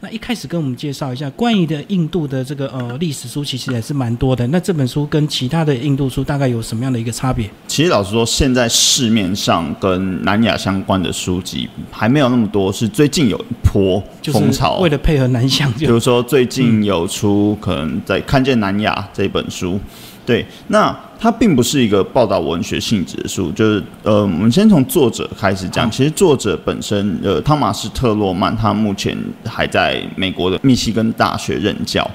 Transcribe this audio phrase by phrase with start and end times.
[0.00, 4.46] 那一开始跟我们介绍一下关于的印度的这个呃历史书，其实也是蛮多的。
[4.46, 7.50] 那这本书跟其他的印度书大概有什么样的一个差别？
[7.66, 14.00] 其实老实说，现在市面上跟南亚相关的书籍还没有那么多，是最近有一波
[14.32, 19.80] 风潮，为了配合南向，比如说最近有出可能在看见南亚这本书。
[20.28, 25.90] 对，那它并不是一个报道文学性质的书，就是呃，我们先从作者开始讲。
[25.90, 32.06] 其实作者本身，呃，汤马斯特洛曼，他目前还在美国的密西根大学任教。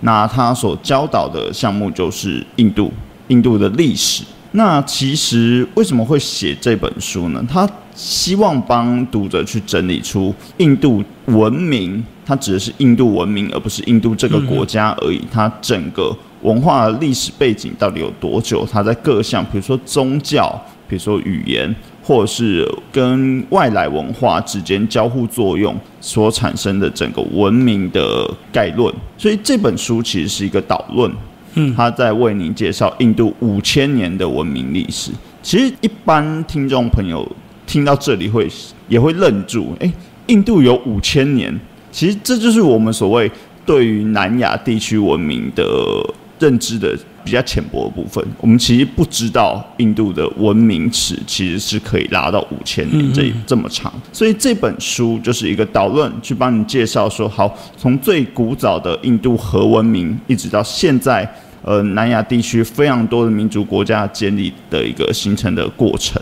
[0.00, 2.92] 那他所教导的项目就是印度，
[3.28, 4.24] 印度的历史。
[4.50, 7.40] 那其实为什么会写这本书呢？
[7.48, 15.22] 他希望帮读者去整理出印度文明，它指的是印度文明，而不是印度这个国家而已。
[15.30, 16.12] 它整个。
[16.42, 18.66] 文化历史背景到底有多久？
[18.70, 20.52] 它在各项，比如说宗教，
[20.88, 28.92] 比如说语言，或者是跟外来文化之间交互作用所产生的整个文明的概论。
[29.16, 31.10] 所以这本书其实是一个导论，
[31.54, 35.12] 嗯，他在为您介绍印度五千年的文明历史。
[35.42, 37.24] 其实一般听众朋友
[37.66, 38.48] 听到这里会
[38.88, 39.92] 也会愣住，诶，
[40.26, 41.56] 印度有五千年，
[41.92, 43.30] 其实这就是我们所谓
[43.64, 45.64] 对于南亚地区文明的。
[46.42, 66.20] 认知的比较浅薄的部分，我们其实不知道印度的文明史其实是可以拉到五千年这这么长，所以这本书就是一个导论，去帮你介绍说，好，从最古早的印度河文明，一直到现在，呃，南亚地区非常多的民族国家建立的一个形成的过程。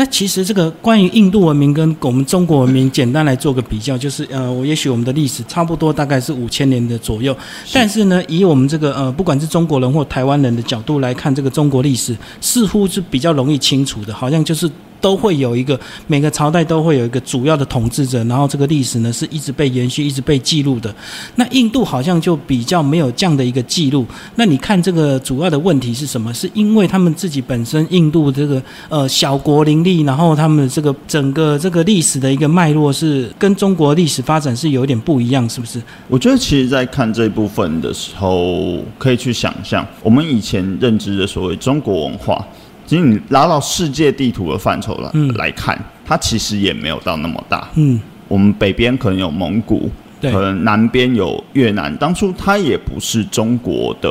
[0.00, 7.36] 那其实这个关于印度文明跟我们中国文明，简单来做个比较，就是呃，我也许我们的历史差不多大概是五千年的左右，
[7.70, 14.70] 但是呢，以我们这个呃，不管是中国人或台湾人的角度来看，这个中国历史似乎是比较容易清楚的，好像就是。
[15.00, 20.94] 都会有一个每个朝代都会有一个主要的统治者，然后这个历史呢是一直被延续、一直被记录的。
[21.36, 24.06] 那印度好像就比较没有这样的一个记录。
[24.36, 26.32] 那你看这个主要的问题是什么？
[26.34, 35.80] 是因为他们自己本身印度这个呃小国林立，然后他们这个整个这个历史的一个脉络是跟中国历史发展是有点不一样，是不是？
[36.08, 42.44] 我觉得其实，在看这部分的时候，可以去想象我们以前认知的所谓中国文化。
[42.90, 47.68] 其实你拉到世界地图的范畴了来看，它其实也没有到那么大。
[47.76, 49.88] 嗯，我们北边可能有蒙古，
[50.20, 51.96] 可能南边有越南。
[51.98, 54.10] 当初它也不是中国的，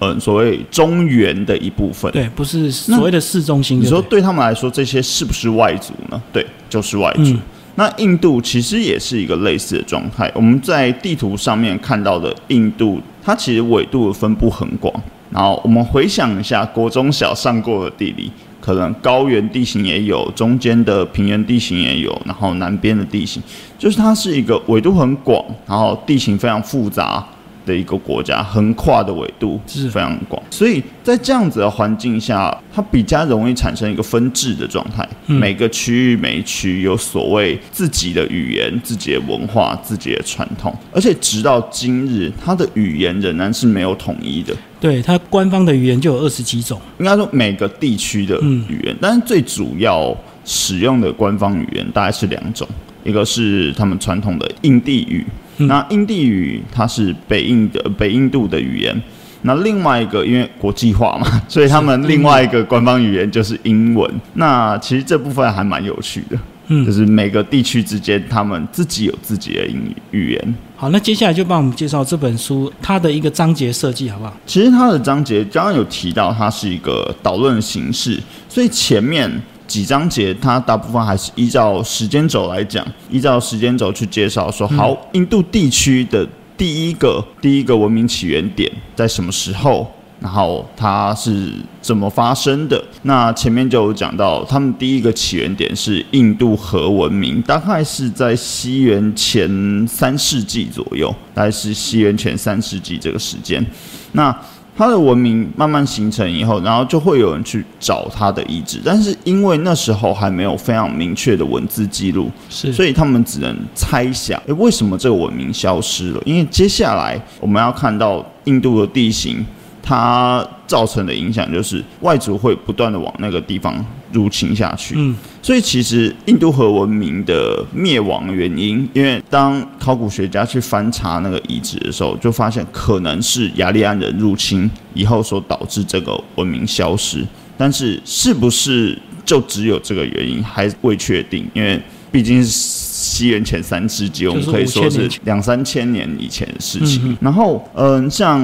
[0.00, 2.10] 嗯，所谓中原的一部分。
[2.10, 3.80] 对，不是所谓的市中心。
[3.80, 6.20] 你说对他们来说，这些是不是外族呢？
[6.32, 7.36] 对，就是外族。
[7.76, 10.28] 那印度其实也是一个类似的状态。
[10.34, 14.92] 我们在地图上面看到的印度，它其实纬度的分布很广。
[15.30, 18.30] 然后我们回想一下，国中小上过的地理，
[18.60, 23.42] 可能高原地形也有，中间的平原地形也有，然后南边的地形，
[23.78, 27.24] 就是它是一个纬度很广，然后地形非常复杂。
[27.66, 35.08] 的一个国家，横跨的纬度是非常广，所以在这样子的环境下，它比较容易产生一个分治的状态。
[35.26, 44.54] 每个区域每一区有所谓自己的语言、自己的文化、自己的传统，而且直到今日，它的语言仍然是没有统一的。
[44.80, 52.66] 对，它官方的语言就有二十几种，应该说每个地区的语言，但是最主要使用的官方语言大概是两种，
[53.04, 55.24] 一个是他们传统的印地语。
[55.66, 59.02] 那印地语它是北印的北印度的语言，
[59.42, 64.10] 那另外一个因为国际化嘛， 所以他们另外一个官方语言就是英文。
[64.34, 66.38] 那其实这部分还蛮有趣的，
[66.68, 70.54] 嗯，就是每个地区之间他们自己有自己的英语语言。
[70.76, 74.34] 好，那接下来就帮我们介绍这本书它的一个章节设计好不好？
[74.46, 78.18] 其实它的章节刚刚有提到，它是一个导论形式，
[78.48, 79.30] 所以前面。
[79.70, 86.26] 几章节，它大部分还是依照时间轴来讲，依照时间轴去介绍说，好，印度地区的
[86.56, 89.86] 第一个第一个文明起源点在什么时候，
[90.18, 92.82] 然后它是怎么发生的？
[93.02, 103.64] 那前面就有讲到，他们第一个起源点是印度河文明，大概是在西元前三世纪左右，大概是西元前三世纪这个时间。
[104.12, 104.36] 那
[104.80, 116.22] 它的文明慢慢形成以后，然后就会有人去找它的遗址，但是因为那时候还没有非常明确的文字记录，是，所以他们只能猜想，诶，为什么这个文明消失了？
[116.24, 119.44] 因为接下来我们要看到印度的地形。
[119.82, 137.26] 它造成的影响就是外族会不断的往那个地方入侵下去，嗯，所以其实印度河文明的灭亡原因，因为当考古学家去翻查那个遗址的时候，就发现可能是雅利安人入侵以后所导致这个文明消失，
[137.56, 141.80] 但是是不是就只有这个原因还未确定，因为
[142.12, 142.89] 毕竟是。
[143.00, 145.20] 西元前三世纪，我们可以说是前。
[145.24, 147.00] 两三千年以前的事情。
[147.04, 148.38] 嗯然后，嗯、像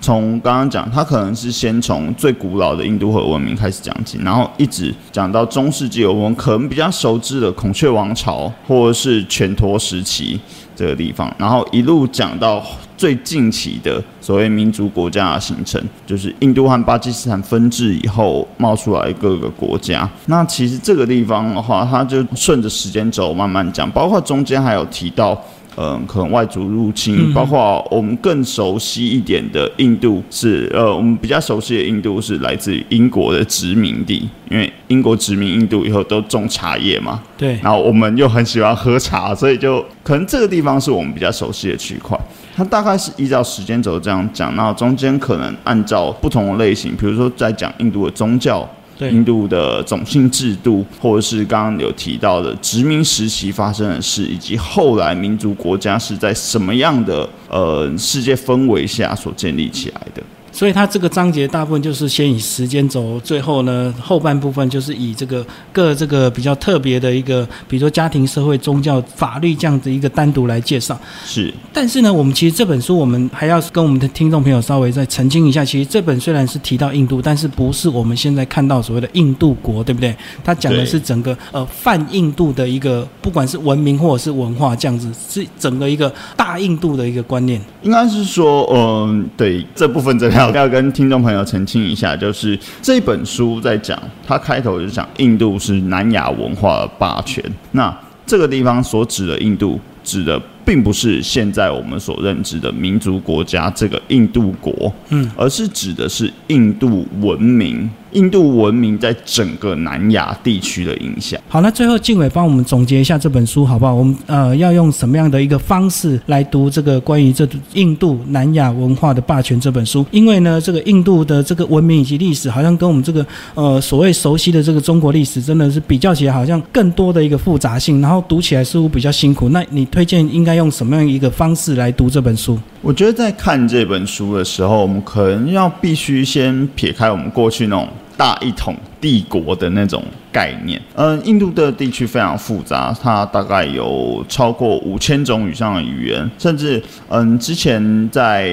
[0.00, 10.38] 从刚刚讲，它可能是先从最古老的印度河文明开始讲起，然后一直讲到中世纪，我们可能比较熟知的孔雀王朝或者是全陀时期
[10.78, 12.64] 这个地方，然后一路讲到
[12.96, 20.08] 最近期的所谓民族国家的形成，就是印度和巴基斯坦分治以后冒出来各个国家。
[20.26, 25.36] 那其实这个地方的话，它就顺着时间轴慢慢讲，包括中间还有提到。
[25.80, 42.18] 嗯，可能外族入侵，包括我们更熟悉一点的印度是，呃，我们比较熟悉的印度是来自于英国的殖民地，因为英国殖民印度以后都种茶叶嘛，对，然后我们又很喜欢喝茶，所以就可能这个地方是我们比较熟悉的区块。
[42.56, 48.68] 它大概是依照时间轴这样讲，那中间可能按照不同的类型，比如说在讲印度的宗教。
[49.00, 60.22] 印度的种姓制度，或者是刚刚有提到的殖民时期发生的事，以及后来民族国家是在什么样的呃世界氛围下所建立起来的。
[60.58, 70.98] 所以它这个章节大部分就是先以时间轴，最后呢后半部分就是以这个各这个比较特别的一个，比如说家庭、社会、宗教、法律这样子一个单独来介绍。
[71.24, 80.12] 是但是呢，我们其实这本书我们还要跟我们的听众朋友稍微再澄清一下，其实这本虽然是提到印度，但是不是我们现在看到所谓的印度国，对不对？
[80.42, 87.60] 它讲的是整个呃泛印度的一个，不管是文明或者是文化这样子，是整个一个大印度的一个观念。
[87.84, 97.42] 应该是说，嗯，对这部分真的要要跟听众朋友澄清一下，就是这本书在讲，它开头就讲印度是南亚文化的霸权。
[97.72, 97.96] 那
[98.26, 111.40] 这个地方所指的印度，指的并不是现在我们所认知的民族国家这个印度国，嗯，而是指的是印度文明，印度文明在整个南亚地区的影响。
[111.48, 113.94] 好，那最后静伟帮我们总结一下这本书好不好？
[113.94, 120.04] 我们呃要用什么样的一个方式来读这个关于这印度南亚文化的霸权这本书？
[120.10, 123.24] 因为呢，这个印度的这个文明以及历史，好像跟我们这个
[123.54, 129.48] 呃所谓熟悉的这个中国历史，真的是比较起来，好像更多的一个复杂性，然后读起来似乎比较辛苦。
[129.50, 132.58] 那你推荐应该用什么样一个方式来读这本书？
[132.80, 137.88] 我觉得在看这本书的时候，我们可能要必须先撇开我们过去那种
[138.18, 140.82] 大一统帝国的那种概念。
[140.96, 148.52] 嗯，印度的地区非常复杂，它大概有超过五千种以上的语言，甚至嗯，之前在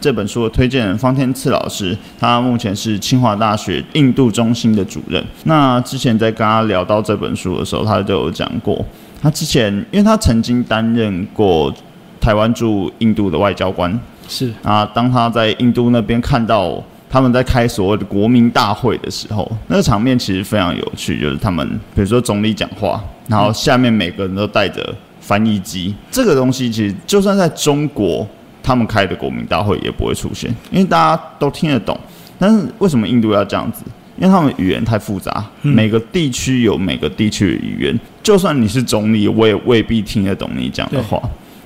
[0.00, 5.22] 这本书的推荐人方天赐老师，他目前是清华大学印度中心的主任。
[5.44, 8.82] 那之前在跟他聊到这本书的时候，他就有讲过，
[9.20, 11.74] 他之前因为他曾经担任过
[12.20, 13.98] 台湾驻印度的外交官
[14.28, 28.26] 是啊，当他在印度那边看到他们在开所谓的国民大会的时候，那个场面其实非常有趣，就是他们比如说总理讲话，然后下面每个人都带着翻译机，这个东西其实就算在中国。
[28.62, 31.98] 他们开的国民大会也不会出现，因为大家都听得懂。
[32.38, 33.82] 但是为什么印度要这样子？
[34.18, 41.18] 因为他们语言太复杂，每个地区有每个地区的语言，就算你是总理，我也未必听得懂你讲的话。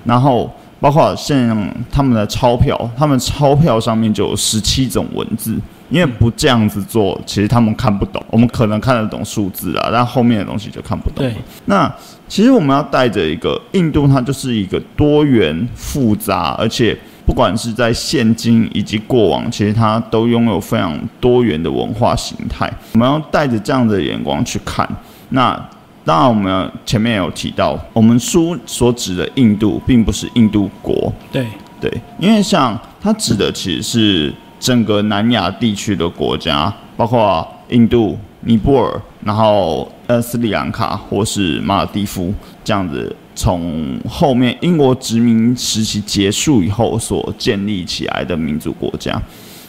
[0.05, 0.49] 然后
[0.85, 5.59] 包括像他们的钞票，他们钞票上面就有十七种文字，
[5.89, 8.23] 因为不这样子做，其实他们看不懂。
[8.29, 11.25] 我们可能看得懂数字啊，但后面的东西就看不懂。
[11.25, 11.35] 对，
[11.65, 11.91] 那
[12.29, 16.95] 其实我们要带着一个印度，它就是一个多元复杂，而且
[17.25, 22.71] 不管是在现今以及过往，其实它都拥有非常多元的文化形态。
[22.93, 24.87] 我们要带着这样的眼光去看。
[25.31, 25.59] 那
[26.05, 31.47] 当然，我们前面有提到，我们书所指的印度，并不是印度国，对
[31.81, 42.33] 对，因为像它指的其实是整个南亚地区的国家，包括印度、尼泊尔，然后呃斯里兰卡或是马尔蒂夫
[42.63, 49.21] 这样子，从后面英国殖民时期结束以后所建立起来的民族国家。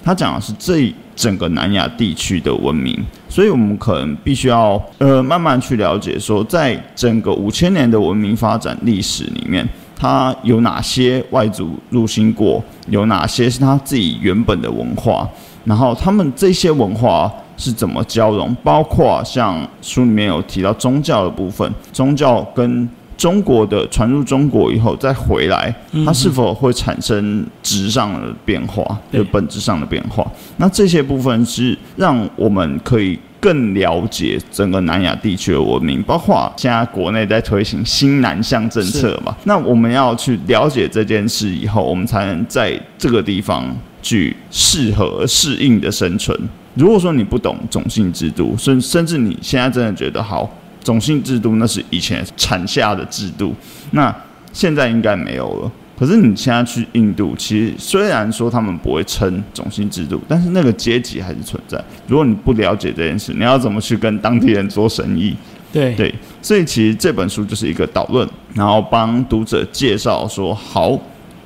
[0.03, 2.97] 他讲的是这整个南亚地区的文明，
[3.29, 15.27] 所以我们可能必须要呃慢慢去了解，说在整个五千年的文明发展历史里面，它有哪些外族入侵过，有哪些是他自己原本的文化，
[15.63, 25.73] 然后他们这些文化是怎么交融，包括像书里面有提到宗教的部分，宗教跟中国的传入中国以后再回来，
[26.05, 30.25] 它是否会产生质上的变化，对就本质上的变化？
[30.57, 39.35] 那这些部分是让我们可以更了解整个南亚地区的文明，包括现在国内在推行新南向政策嘛。
[39.45, 43.65] 那我们要去了解这件事以后，我们才能在这个地方
[44.01, 46.37] 去适合适应的生存。
[46.73, 50.49] 如果说你不懂种姓制度，甚甚至你现在真的觉得好。
[50.85, 53.53] 种姓制度那是以前产下的制度，
[53.91, 54.15] 那
[54.53, 55.71] 现在应该没有了。
[55.97, 61.83] 可是你现在去印度，其实虽然说他们不会称种姓制度，但是那个阶级还是存在。
[62.05, 65.35] 如果你不了解这件事，你要怎么去跟当地人做生意？
[65.73, 70.97] 对对，所以其实这本书就是一个导论，然后帮读者介绍说，好，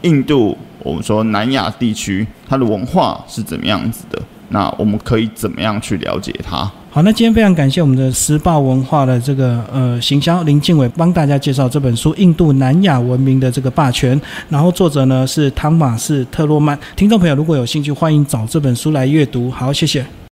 [0.02, 6.70] 印度我们说南亚地区它的文化是怎么样子的，那我们可以怎么样去了解它？
[6.92, 16.78] 好，那今天非常感谢我们的时报文化的这个呃行销林敬伟帮大家介绍这本书《印度南亚文明的这个霸权》，然后作者呢是汤马士特洛曼。
[16.96, 19.52] 听众朋友如果有兴趣，欢迎找这本书来阅读。
[19.52, 20.04] 好，谢谢。